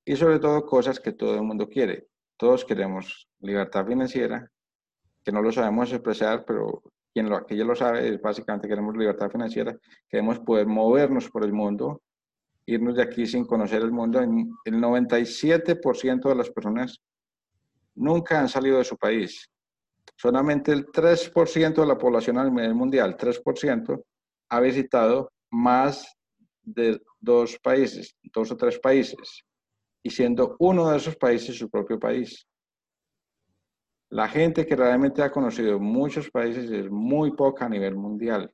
[0.05, 2.07] Y sobre todo cosas que todo el mundo quiere.
[2.37, 4.49] Todos queremos libertad financiera,
[5.25, 9.77] que no lo sabemos expresar, pero quien lo, lo sabe es básicamente queremos libertad financiera,
[10.09, 12.01] queremos poder movernos por el mundo,
[12.65, 14.21] irnos de aquí sin conocer el mundo.
[14.21, 17.03] El 97% de las personas
[17.99, 19.49] nunca han salido de su país.
[20.17, 24.05] Solamente el 3% de la población a nivel mundial, 3%,
[24.51, 26.17] ha visitado más
[26.63, 29.45] de dos países, dos o tres países,
[30.03, 32.47] y siendo uno de esos países su propio país.
[34.11, 38.51] La gente que realmente ha conocido muchos países es muy poca a nivel mundial.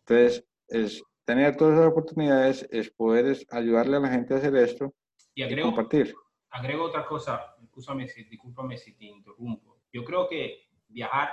[0.00, 4.94] Entonces, es tener todas esas oportunidades es poder ayudarle a la gente a hacer esto
[5.34, 6.14] y, agrego, compartir.
[6.50, 9.78] Agrego otra cosa, discúlpame si, discúlpame si te interrumpo.
[9.92, 11.30] Yo creo que viajar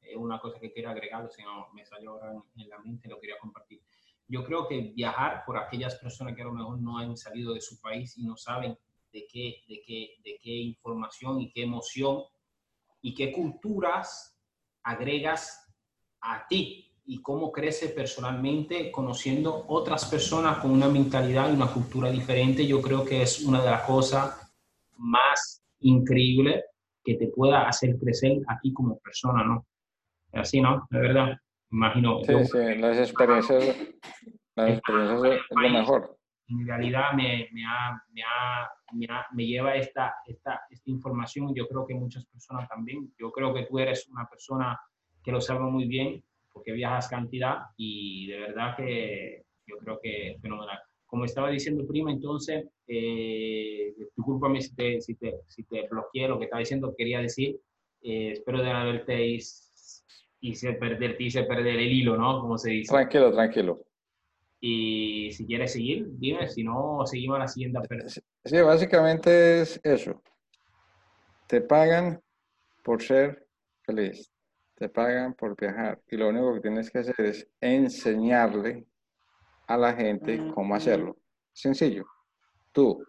[0.00, 3.20] es una cosa que quiero agregar, si no me salió ahora en, la mente, lo
[3.20, 3.80] quería compartir.
[4.28, 7.60] Yo creo que viajar por aquellas personas que a lo mejor no han salido de
[7.60, 8.78] su país y no saben
[9.12, 12.22] de qué, de qué, de qué información y qué emoción
[13.00, 14.38] y qué culturas
[14.82, 15.68] agregas
[16.20, 22.10] a ti y cómo crece personalmente conociendo otras personas con una mentalidad y una cultura
[22.10, 22.66] diferente.
[22.66, 24.41] Yo creo que es una de las cosas
[24.96, 26.64] más increíbles
[27.04, 29.66] que te pueda hacer crecer aquí como persona, ¿no?
[30.32, 30.86] Así, ¿no?
[30.90, 31.36] De verdad,
[31.70, 32.20] imagino.
[32.24, 33.76] Sí, sí, las experiencias,
[34.54, 36.16] las experiencias es lo mejor.
[36.48, 37.62] En realidad me, me,
[38.12, 38.22] me,
[38.92, 41.54] me, me lleva esta, esta, esta información.
[41.54, 43.12] Yo creo que muchas personas también.
[43.18, 44.78] Yo creo que tú eres una persona
[45.22, 50.32] que lo sabe muy bien porque viajas cantidad y de verdad que yo creo que
[50.32, 50.78] es fenomenal.
[51.12, 56.38] Como estaba diciendo prima, entonces, eh, discúlpame si te, si, te, si te bloqueé lo
[56.38, 57.60] que estaba diciendo, quería decir,
[58.00, 59.38] eh, espero de haberte
[60.40, 62.40] hice perder, hice perder el hilo, ¿no?
[62.40, 62.94] Como se dice.
[62.94, 63.84] Tranquilo, tranquilo.
[64.58, 67.78] Y si quieres seguir, dime, si no, seguimos a la siguiente.
[68.46, 70.22] Sí, básicamente es eso.
[71.46, 72.22] Te pagan
[72.82, 73.46] por ser
[73.82, 74.32] feliz
[74.82, 78.84] te pagan por viajar y lo único que tienes que hacer es enseñarle
[79.66, 81.16] a la gente cómo hacerlo.
[81.52, 82.04] Sencillo.
[82.72, 83.04] Tú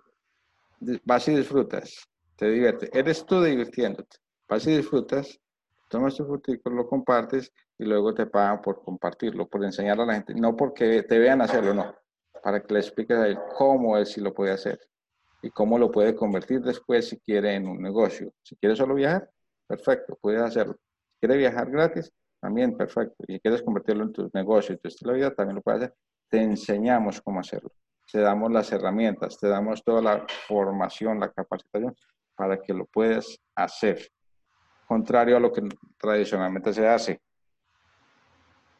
[1.06, 4.18] vas y disfrutas, te diviertes, eres tú divirtiéndote,
[4.50, 5.40] vas y disfrutas,
[5.90, 10.16] tomas tu frutico, lo compartes y luego te pagan por compartirlo, por enseñar a la
[10.16, 11.96] gente, no porque te vean hacerlo, no,
[12.44, 14.78] para que le expliques a él cómo él sí lo puede hacer
[15.42, 18.34] y cómo lo puede convertir después si quiere en un negocio.
[18.42, 19.30] Si quiere solo viajar,
[19.68, 20.78] perfecto, puedes hacerlo
[21.24, 22.12] quieres viajar gratis,
[22.42, 23.24] también perfecto.
[23.30, 25.96] Y quieres convertirlo en tu negocio, en tu estilo de vida, también lo puedes hacer.
[26.34, 27.70] Te enseñamos cómo hacerlo.
[28.12, 31.96] Te damos las herramientas, te damos toda la formación, la capacitación
[32.36, 34.10] para que lo puedas hacer.
[34.88, 35.62] Contrario a lo que
[35.96, 37.22] tradicionalmente se hace.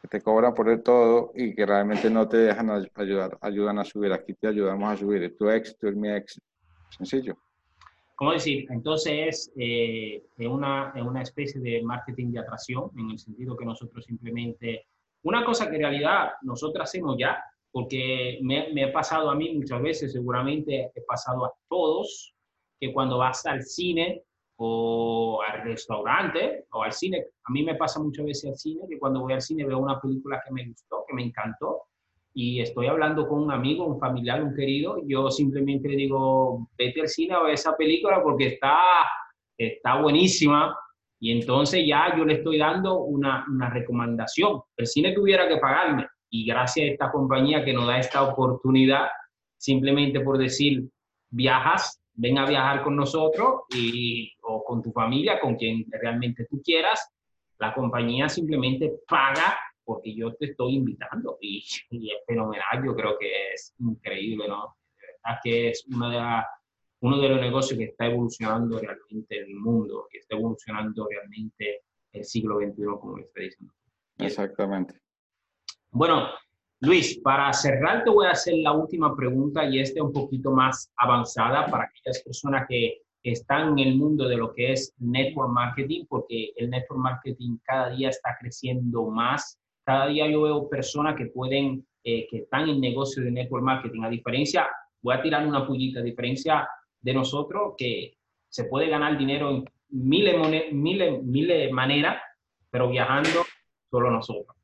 [0.02, 3.86] Que te cobran por el todo y que realmente no te dejan ayudar, ayudan a
[3.86, 4.12] subir.
[4.14, 5.38] Aquí te ayudamos a subir.
[5.38, 6.48] Tu éxito es mi éxito.
[6.90, 7.38] Sencillo.
[8.16, 8.66] ¿Cómo decir?
[8.72, 14.06] Entonces es eh, una, una especie de marketing de atracción, en el sentido que nosotros
[14.06, 14.88] simplemente,
[15.24, 19.54] una cosa que en realidad nosotros hacemos ya, porque me, me he pasado a mí
[19.56, 22.34] muchas veces, seguramente he pasado a todos,
[22.80, 24.24] que cuando vas al cine
[24.58, 29.00] o al restaurante o al cine, a mí me pasa muchas veces al cine, que
[29.00, 31.84] cuando voy al cine veo una película que me gustó, que me encantó,
[32.34, 37.02] y estoy hablando con un amigo, un familiar, un querido, yo simplemente le digo, vete
[37.02, 38.78] al cine a ver esa película porque está,
[39.58, 40.76] está buenísima.
[41.24, 44.60] Y entonces ya yo le estoy dando una, una recomendación.
[44.76, 46.06] El cine tuviera que pagarme.
[46.30, 49.08] Y gracias a esta compañía que nos da esta oportunidad,
[49.58, 50.84] simplemente por decir,
[51.30, 56.62] viajas, ven a viajar con nosotros y, o con tu familia, con quien realmente tú
[56.62, 57.10] quieras,
[57.58, 63.54] la compañía simplemente paga porque yo te estoy invitando y, es fenomenal, yo creo que
[63.54, 64.76] es increíble, ¿no?
[65.00, 66.44] De verdad que es una de
[67.04, 72.24] uno de los negocios que está evolucionando realmente el mundo, que está evolucionando realmente el
[72.24, 73.74] siglo XXI, como está diciendo.
[74.20, 74.96] Exactamente.
[75.92, 76.30] Bueno,
[76.80, 80.92] Luis, para cerrar te voy a hacer la última pregunta y esta un poquito más
[80.98, 86.06] avanzada para aquellas personas que están en el mundo de lo que es network marketing,
[86.08, 91.26] porque el network marketing cada día está creciendo más cada día yo veo personas que
[91.28, 94.04] pueden, eh, que están en negocio de network marketing.
[94.04, 94.68] A diferencia,
[95.02, 96.68] voy a tirar una pullita, a diferencia
[97.04, 98.18] de nosotros, que
[98.50, 102.22] se puede ganar dinero en miles, miles, miles maneras,
[102.72, 103.46] pero viajando
[103.92, 104.56] solo nosotros.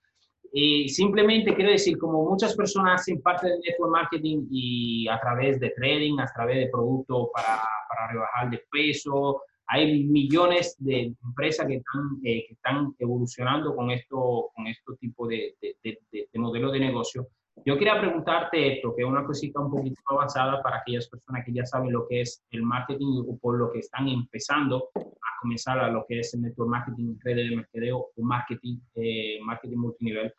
[0.52, 5.60] Y simplemente quiero decir, como muchas personas hacen parte del network marketing y a través
[5.60, 11.67] de trading, a través de productos para, para rebajar de peso, hay millones de empresas
[11.67, 15.99] que están, eh, que están evolucionando con esto, con este tipo de, de, de,
[16.34, 17.28] de modelo de negocio.
[17.65, 21.54] Yo quería preguntarte esto, que es una cosita un poquito avanzada para aquellas personas que
[21.54, 25.80] ya saben lo que es el marketing o por lo que están empezando a comenzar
[25.80, 30.34] a lo que es el network marketing, redes de mercadeo o marketing, eh, marketing multinivel,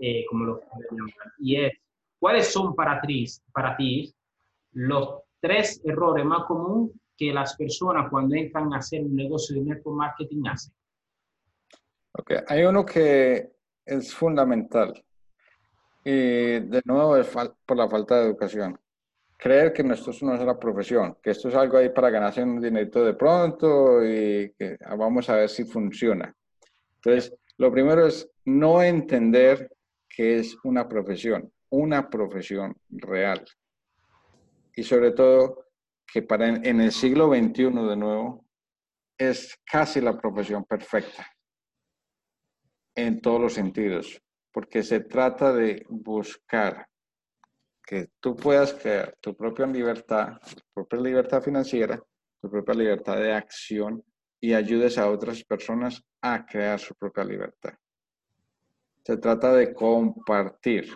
[0.00, 0.60] eh, como lo
[1.38, 1.72] Y es,
[2.18, 4.12] ¿cuáles son para ti, para ti
[4.72, 9.62] los tres errores más comunes que las personas cuando entran a hacer un negocio de
[9.62, 10.74] network marketing hacen?
[12.12, 13.52] Ok, hay uno que
[13.84, 15.04] es fundamental
[16.04, 17.28] y de nuevo es
[17.64, 18.78] por la falta de educación.
[19.36, 22.60] Creer que esto no es la profesión, que esto es algo ahí para ganarse un
[22.60, 26.34] dinerito de pronto y que ah, vamos a ver si funciona.
[26.96, 29.70] Entonces, lo primero es no entender
[30.08, 33.44] que es una profesión, una profesión real.
[34.76, 35.66] Y sobre todo,
[36.06, 38.44] que para en, el siglo XXI de nuevo
[39.18, 41.26] es casi la profesión perfecta
[42.94, 44.22] en todos los sentidos,
[44.54, 46.86] porque se trata de buscar
[47.84, 52.00] que tú puedas crear tu propia libertad, tu propia libertad financiera,
[52.40, 54.02] tu propia libertad de acción
[54.40, 57.74] y ayudes a otras personas a crear su propia libertad.
[59.04, 60.88] Se trata de compartir.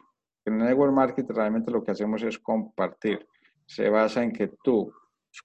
[0.45, 3.27] En el network marketing realmente lo que hacemos es compartir.
[3.67, 4.91] Se basa en que tú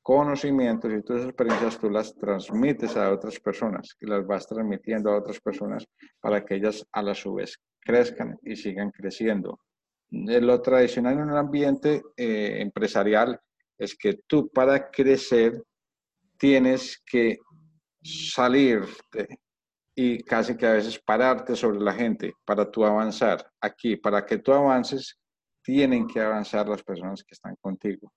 [0.02, 5.18] conocimientos y tus experiencias tú las transmites a otras personas y las vas transmitiendo a
[5.18, 5.86] otras personas
[6.22, 9.60] para que ellas a la su vez crezcan y sigan creciendo.
[10.10, 13.40] Lo tradicional en un ambiente eh, empresarial
[13.78, 15.64] es que tú para crecer
[16.38, 17.38] tienes que
[18.04, 18.82] salir
[19.96, 23.46] y casi que a veces pararte sobre la gente para tú avanzar.
[23.62, 25.20] Aquí, para que tú avances,
[25.64, 28.12] tienen que avanzar las personas que están contigo.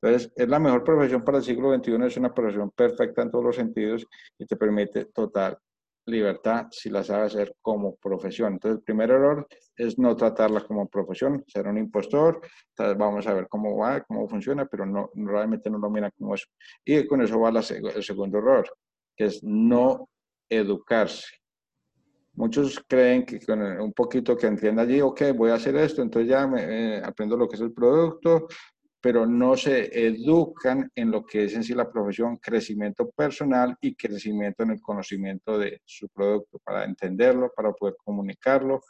[0.00, 3.44] Entonces, es la mejor profesión para el siglo XXI, es una profesión perfecta en todos
[3.44, 4.06] los sentidos
[4.38, 5.56] y te permite total
[6.06, 8.54] libertad si la sabes hacer como profesión.
[8.54, 9.46] Entonces, el primer error
[9.76, 12.40] es no tratarla como profesión, ser un impostor,
[12.70, 16.34] entonces vamos a ver cómo va, cómo funciona, pero no, realmente no lo mira como
[16.34, 16.46] eso.
[16.84, 18.68] Y con eso va el segundo error,
[19.16, 20.08] que es no
[20.48, 21.26] educarse.
[22.34, 26.30] Muchos creen que con un poquito que entienda allí, ok, voy a hacer esto, entonces
[26.30, 26.62] ya me,
[26.96, 28.48] eh, aprendo lo que es el producto,
[29.02, 33.96] pero no se educan en lo que es en sí la profesión, crecimiento personal y
[33.96, 38.80] crecimiento en el conocimiento de su producto, para entenderlo, para poder comunicarlo,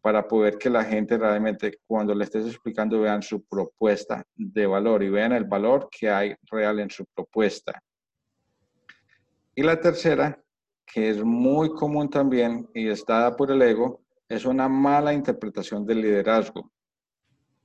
[0.00, 5.04] para poder que la gente realmente cuando le estés explicando vean su propuesta de valor
[5.04, 7.80] y vean el valor que hay real en su propuesta.
[9.54, 10.42] Y la tercera,
[10.84, 16.02] que es muy común también y está por el ego, es una mala interpretación del
[16.02, 16.72] liderazgo.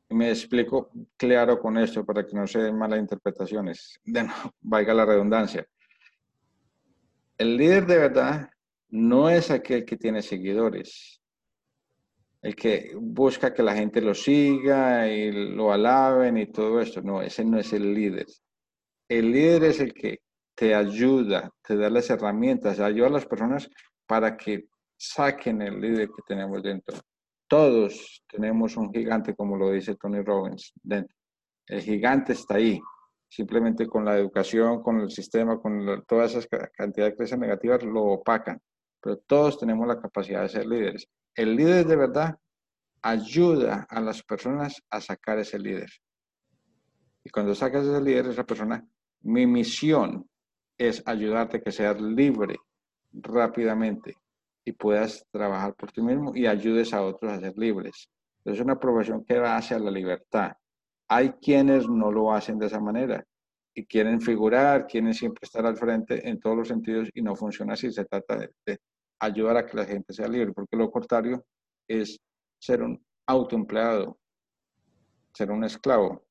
[0.10, 4.00] Me explico claro con esto para que no se den malas interpretaciones.
[4.04, 5.66] De no, valga la redundancia.
[7.38, 8.50] El líder de verdad
[8.90, 11.22] no es aquel que tiene seguidores,
[12.42, 17.02] el que busca que la gente lo siga y lo alaben y todo esto.
[17.02, 18.26] No, ese no es el líder.
[19.08, 20.22] El líder es el que
[20.56, 23.70] te ayuda, te da las herramientas, ayuda a las personas
[24.06, 24.66] para que
[24.98, 26.98] saquen el líder que tenemos dentro.
[27.50, 30.72] Todos tenemos un gigante, como lo dice Tony Robbins.
[31.66, 32.80] El gigante está ahí.
[33.28, 38.04] Simplemente con la educación, con el sistema, con todas esas cantidades de creencias negativas lo
[38.04, 38.62] opacan.
[39.02, 41.08] Pero todos tenemos la capacidad de ser líderes.
[41.34, 42.38] El líder de verdad
[43.02, 45.90] ayuda a las personas a sacar ese líder.
[47.24, 48.88] Y cuando sacas ese líder, esa persona,
[49.22, 50.30] mi misión
[50.78, 52.58] es ayudarte a que seas libre
[53.12, 54.16] rápidamente
[54.66, 58.10] y puedas trabajar por ti mismo y ayudes a otros a ser libres.
[58.46, 60.54] Es una profesión que va hacia la libertad.
[61.08, 63.24] Hay quienes no lo hacen de esa manera
[63.74, 67.74] y quieren figurar, quieren siempre estar al frente en todos los sentidos y no funciona
[67.74, 67.92] así.
[67.92, 68.80] Se trata de,
[69.20, 71.44] ayudar a que la gente sea libre, porque lo contrario
[71.88, 72.20] es
[72.60, 74.18] ser un autoempleado,
[75.34, 76.26] ser un esclavo.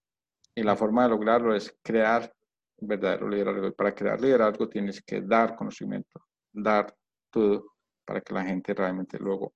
[0.55, 2.33] Y la forma de lograrlo es crear
[2.81, 3.69] verdadero liderazgo.
[3.69, 6.21] Y para crear liderazgo tienes que dar conocimiento,
[6.53, 6.95] dar
[7.31, 7.65] todo
[8.09, 9.53] para que la gente realmente luego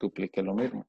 [0.00, 0.84] duplique lo mismo.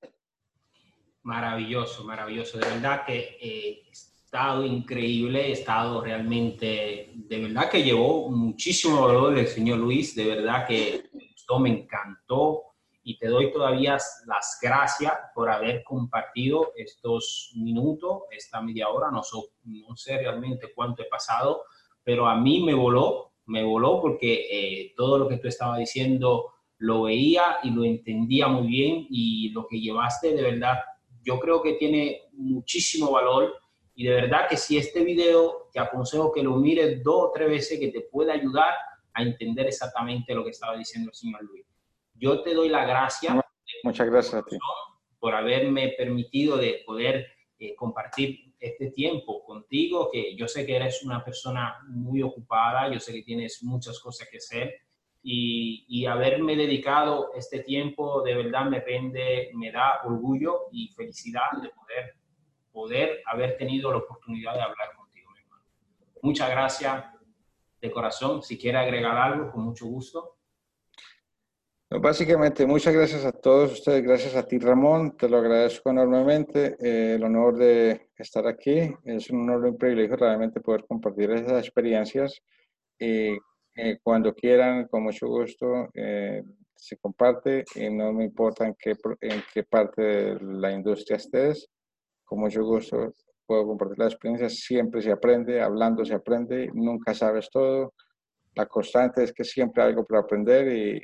[1.21, 2.57] Maravilloso, maravilloso.
[2.57, 9.45] De verdad que eh, estado increíble, estado realmente, de verdad que llevó muchísimo valor el
[9.45, 12.63] señor Luis, de verdad que esto me encantó
[13.03, 19.21] y te doy todavía las gracias por haber compartido estos minutos, esta media hora, no,
[19.63, 21.65] no sé realmente cuánto he pasado,
[22.03, 26.54] pero a mí me voló, me voló porque eh, todo lo que tú estabas diciendo
[26.77, 30.77] lo veía y lo entendía muy bien y lo que llevaste de verdad,
[31.23, 33.55] yo creo que tiene muchísimo valor
[33.95, 37.49] y de verdad que si este video te aconsejo que lo mires dos o tres
[37.49, 38.73] veces que te puede ayudar
[39.13, 41.65] a entender exactamente lo que estaba diciendo el señor Luis.
[42.13, 43.41] Yo te doy la gracia.
[43.83, 44.57] Muchas gracias a ti.
[45.19, 47.25] Por haberme permitido de poder
[47.57, 52.99] eh, compartir este tiempo contigo, que yo sé que eres una persona muy ocupada, yo
[52.99, 54.73] sé que tienes muchas cosas que hacer,
[55.27, 61.69] y, haberme dedicado este tiempo de verdad me rende, me da orgullo y felicidad de
[61.69, 62.15] poder,
[62.71, 65.63] poder haber tenido la oportunidad de hablar contigo, mi hermano.
[66.21, 67.05] Muchas gracias
[67.81, 68.43] de corazón.
[68.43, 70.37] Si quiere agregar algo, con mucho gusto.
[71.89, 77.15] Básicamente, muchas gracias a todos ustedes, gracias a ti Ramón, te lo agradezco enormemente, eh,
[77.15, 81.63] el honor de estar aquí, es un honor y un privilegio realmente poder compartir esas
[81.63, 82.43] experiencias.
[82.99, 83.37] y
[83.75, 86.43] eh, cuando quieran, con mucho gusto, eh,
[86.75, 91.69] se comparte y no me importa en qué, en qué parte de la industria estés,
[92.23, 93.13] con mucho gusto
[93.45, 97.93] puedo compartir la experiencia, siempre se aprende, hablando se aprende, nunca sabes todo.
[98.55, 101.01] La constante es que siempre hay algo por aprender y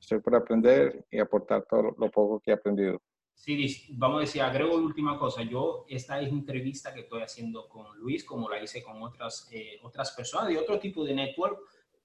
[0.00, 3.00] estoy por aprender y aportar todo lo poco que he aprendido.
[3.34, 5.42] Sí, vamos a decir, agrego la última cosa.
[5.42, 9.78] Yo, esta es entrevista que estoy haciendo con Luis, como la hice con otras, eh,
[9.82, 11.60] otras personas de otro tipo de network,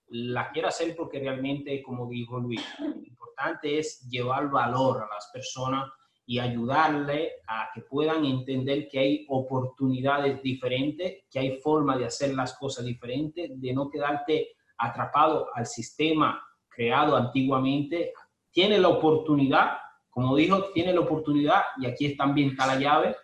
[0.07, 5.29] la quiero hacer porque realmente, como dijo Luis, lo importante es llevar valor a las
[5.33, 5.91] personas
[6.25, 12.33] y ayudarle a que puedan entender que hay oportunidades diferentes, que hay forma de hacer
[12.33, 18.13] las cosas diferentes, de no quedarte atrapado al sistema creado antiguamente.
[18.51, 19.77] Tiene la oportunidad,
[20.09, 23.15] como dijo, tiene la oportunidad y aquí también está la llave.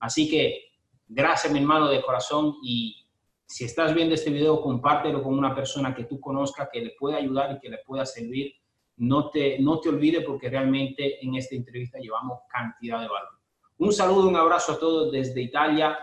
[0.00, 0.72] Así que
[1.06, 3.07] gracias, mi hermano, de corazón y
[3.48, 7.16] si estás viendo este video, compártelo con una persona que tú conozcas, que le pueda
[7.16, 8.52] ayudar y que le pueda servir.
[8.98, 13.38] No te, no te olvides porque realmente en esta entrevista llevamos cantidad de valor.
[13.78, 15.98] Un saludo, un abrazo a todos desde Italia,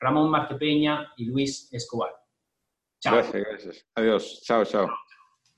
[0.00, 2.12] Ramón Martepeña y Luis Escobar.
[2.98, 3.14] Chao.
[3.14, 3.86] Gracias, gracias.
[3.94, 4.42] Adiós.
[4.42, 4.88] Chao, chao.